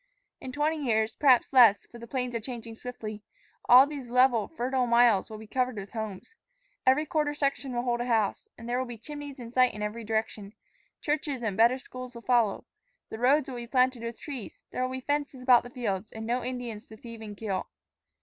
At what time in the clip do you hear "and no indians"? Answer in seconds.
16.11-16.87